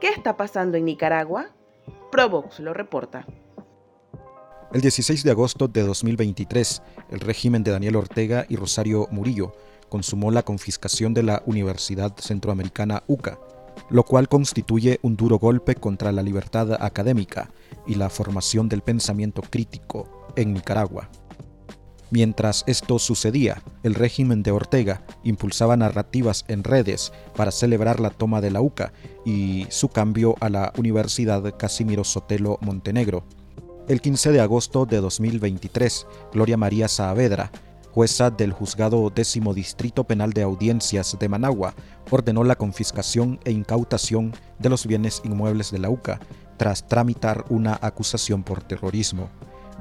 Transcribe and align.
¿Qué 0.00 0.10
está 0.10 0.36
pasando 0.36 0.76
en 0.76 0.84
Nicaragua? 0.84 1.50
Provox 2.12 2.60
lo 2.60 2.72
reporta. 2.72 3.26
El 4.72 4.80
16 4.80 5.24
de 5.24 5.30
agosto 5.32 5.66
de 5.66 5.82
2023, 5.82 6.82
el 7.10 7.20
régimen 7.20 7.64
de 7.64 7.72
Daniel 7.72 7.96
Ortega 7.96 8.46
y 8.48 8.54
Rosario 8.54 9.08
Murillo 9.10 9.54
consumó 9.88 10.30
la 10.30 10.44
confiscación 10.44 11.14
de 11.14 11.24
la 11.24 11.42
Universidad 11.46 12.14
Centroamericana 12.16 13.02
UCA, 13.08 13.40
lo 13.90 14.04
cual 14.04 14.28
constituye 14.28 15.00
un 15.02 15.16
duro 15.16 15.38
golpe 15.38 15.74
contra 15.74 16.12
la 16.12 16.22
libertad 16.22 16.74
académica 16.80 17.50
y 17.86 17.96
la 17.96 18.08
formación 18.08 18.68
del 18.68 18.82
pensamiento 18.82 19.42
crítico 19.42 20.28
en 20.36 20.52
Nicaragua. 20.52 21.08
Mientras 22.10 22.64
esto 22.66 22.98
sucedía, 22.98 23.62
el 23.82 23.94
régimen 23.94 24.42
de 24.42 24.50
Ortega 24.50 25.02
impulsaba 25.24 25.76
narrativas 25.76 26.46
en 26.48 26.64
redes 26.64 27.12
para 27.36 27.50
celebrar 27.50 28.00
la 28.00 28.10
toma 28.10 28.40
de 28.40 28.50
la 28.50 28.62
UCA 28.62 28.92
y 29.26 29.66
su 29.68 29.90
cambio 29.90 30.34
a 30.40 30.48
la 30.48 30.72
Universidad 30.78 31.42
Casimiro 31.58 32.04
Sotelo 32.04 32.58
Montenegro. 32.62 33.24
El 33.88 34.00
15 34.00 34.32
de 34.32 34.40
agosto 34.40 34.86
de 34.86 34.98
2023, 34.98 36.06
Gloria 36.32 36.56
María 36.56 36.88
Saavedra, 36.88 37.50
jueza 37.92 38.30
del 38.30 38.52
juzgado 38.52 39.10
décimo 39.10 39.52
distrito 39.52 40.04
penal 40.04 40.32
de 40.32 40.42
audiencias 40.42 41.16
de 41.18 41.28
Managua, 41.28 41.74
ordenó 42.10 42.42
la 42.42 42.56
confiscación 42.56 43.38
e 43.44 43.50
incautación 43.50 44.32
de 44.58 44.70
los 44.70 44.86
bienes 44.86 45.20
inmuebles 45.24 45.70
de 45.70 45.78
la 45.78 45.90
UCA 45.90 46.20
tras 46.56 46.86
tramitar 46.86 47.44
una 47.50 47.78
acusación 47.80 48.42
por 48.42 48.62
terrorismo. 48.62 49.28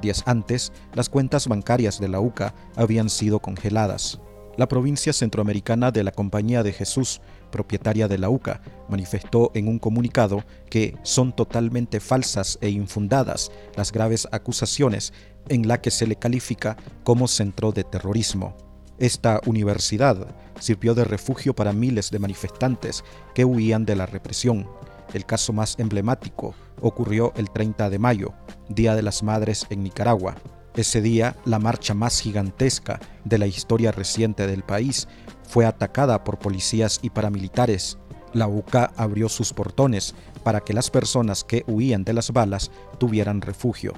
Días 0.02 0.24
antes, 0.26 0.72
las 0.94 1.10
cuentas 1.10 1.48
bancarias 1.48 2.00
de 2.00 2.08
la 2.08 2.20
UCA 2.20 2.54
habían 2.76 3.10
sido 3.10 3.40
congeladas. 3.40 4.20
La 4.58 4.68
provincia 4.68 5.14
centroamericana 5.14 5.92
de 5.92 6.04
la 6.04 6.12
Compañía 6.12 6.64
de 6.64 6.74
Jesús, 6.74 7.22
propietaria 7.52 8.08
de 8.08 8.18
la 8.18 8.30
UCA, 8.30 8.62
manifestó 8.90 9.52
en 9.54 9.68
un 9.68 9.78
comunicado 9.78 10.44
que 10.70 10.96
son 11.04 11.36
totalmente 11.36 12.00
falsas 12.00 12.58
e 12.62 12.70
infundadas 12.70 13.52
las 13.76 13.92
graves 13.92 14.28
acusaciones 14.32 15.14
en 15.48 15.68
la 15.68 15.80
que 15.80 15.92
se 15.92 16.08
le 16.08 16.16
califica 16.16 16.76
como 17.04 17.28
centro 17.28 17.72
de 17.72 17.84
terrorismo. 17.84 18.56
Esta 18.98 19.42
universidad 19.46 20.36
sirvió 20.60 20.96
de 20.96 21.04
refugio 21.04 21.56
para 21.56 21.72
miles 21.72 22.10
de 22.10 22.18
manifestantes 22.18 23.04
que 23.36 23.46
huían 23.46 23.86
de 23.86 23.96
la 23.96 24.08
represión. 24.08 24.68
El 25.14 25.26
caso 25.26 25.54
más 25.54 25.76
emblemático 25.80 26.56
ocurrió 26.82 27.34
el 27.36 27.50
30 27.50 27.90
de 27.90 28.00
mayo, 28.00 28.34
Día 28.70 28.96
de 28.96 29.02
las 29.02 29.24
Madres 29.24 29.66
en 29.70 29.84
Nicaragua. 29.84 30.36
Ese 30.76 31.02
día, 31.02 31.36
la 31.46 31.60
marcha 31.60 31.94
más 31.94 32.20
gigantesca 32.20 33.00
de 33.24 33.38
la 33.38 33.48
historia 33.48 33.92
reciente 33.92 34.46
del 34.46 34.64
país 34.64 35.08
fue 35.48 35.66
atacada 35.66 36.24
por 36.24 36.38
policías 36.38 37.00
y 37.02 37.10
paramilitares. 37.10 37.98
La 38.34 38.48
UCA 38.48 38.92
abrió 38.98 39.30
sus 39.30 39.54
portones 39.54 40.14
para 40.44 40.60
que 40.60 40.74
las 40.74 40.92
personas 40.92 41.44
que 41.44 41.64
huían 41.68 42.04
de 42.04 42.14
las 42.14 42.32
balas 42.32 42.72
tuvieran 43.00 43.42
refugio 43.42 43.94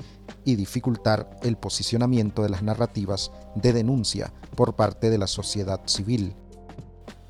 y 0.46 0.56
dificultar 0.56 1.30
el 1.44 1.58
posicionamiento 1.58 2.44
de 2.44 2.50
las 2.50 2.64
narrativas 2.64 3.32
de 3.56 3.74
denuncia 3.74 4.32
por 4.56 4.78
parte 4.78 5.10
de 5.10 5.18
la 5.18 5.28
sociedad 5.28 5.82
civil. 5.86 6.34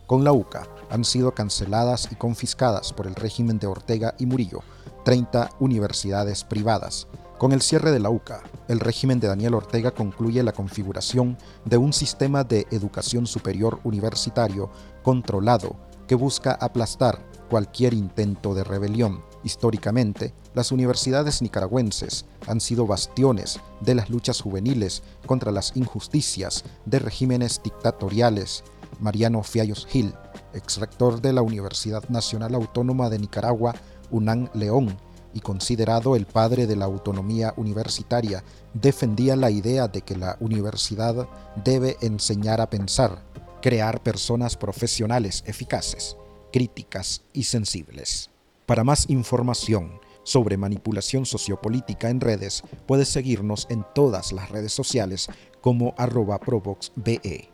Con 0.06 0.24
la 0.24 0.32
UCA 0.32 0.68
han 0.92 1.04
sido 1.04 1.34
canceladas 1.34 2.08
y 2.12 2.16
confiscadas 2.16 2.94
por 2.94 3.08
el 3.08 3.16
régimen 3.16 3.58
de 3.58 3.66
Ortega 3.66 4.14
y 4.20 4.28
Murillo 4.28 4.62
30 5.04 5.50
universidades 5.60 6.44
privadas, 6.44 7.08
con 7.40 7.54
el 7.54 7.62
cierre 7.62 7.92
de 7.92 8.00
la 8.00 8.10
UCA, 8.10 8.44
el 8.68 8.82
régimen 8.82 9.22
de 9.22 9.30
Daniel 9.30 9.54
Ortega 9.54 9.92
concluye 9.92 10.44
la 10.44 10.52
configuración 10.52 11.38
de 11.64 11.78
un 11.78 11.94
sistema 11.94 12.44
de 12.44 12.68
educación 12.70 13.26
superior 13.26 13.80
universitario 13.86 14.70
controlado 15.04 15.78
que 16.06 16.16
busca 16.16 16.52
aplastar 16.52 17.26
cualquier 17.50 17.94
intento 17.94 18.54
de 18.54 18.66
rebelión. 18.66 19.24
Históricamente, 19.46 20.34
las 20.54 20.74
universidades 20.74 21.42
nicaragüenses 21.42 22.26
han 22.46 22.60
sido 22.60 22.86
bastiones 22.86 23.62
de 23.80 23.96
las 23.96 24.10
luchas 24.10 24.42
juveniles 24.42 25.02
contra 25.26 25.54
las 25.54 25.78
injusticias 25.78 26.66
de 26.86 27.00
regímenes 27.00 27.62
dictatoriales. 27.64 28.66
Mariano 29.00 29.44
Fiallos 29.44 29.86
Gil, 29.86 30.14
ex 30.54 30.78
rector 30.78 31.22
de 31.22 31.32
la 31.32 31.42
Universidad 31.42 32.04
Nacional 32.10 32.54
Autónoma 32.54 33.10
de 33.10 33.20
Nicaragua, 33.20 33.76
UNAN 34.12 34.50
León, 34.54 34.98
y 35.34 35.42
considerado 35.42 36.16
el 36.16 36.26
padre 36.26 36.68
de 36.68 36.76
la 36.76 36.86
autonomía 36.86 37.54
universitaria, 37.58 38.44
defendía 38.74 39.36
la 39.36 39.52
idea 39.52 39.88
de 39.88 40.02
que 40.02 40.16
la 40.16 40.38
universidad 40.40 41.28
debe 41.64 41.98
enseñar 42.02 42.62
a 42.62 42.70
pensar, 42.70 43.24
crear 43.62 44.02
personas 44.02 44.56
profesionales 44.56 45.44
eficaces, 45.46 46.18
críticas 46.52 47.22
y 47.34 47.44
sensibles. 47.44 48.30
Para 48.66 48.84
más 48.84 49.10
información 49.10 50.00
sobre 50.24 50.58
manipulación 50.58 51.26
sociopolítica 51.26 52.10
en 52.10 52.22
redes, 52.22 52.64
puedes 52.86 53.10
seguirnos 53.10 53.68
en 53.70 53.86
todas 53.96 54.32
las 54.32 54.50
redes 54.50 54.74
sociales 54.74 55.28
como 55.62 55.96
arroba 55.98 56.40
provoxbe. 56.40 57.49